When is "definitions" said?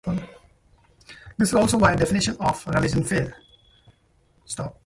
1.95-2.37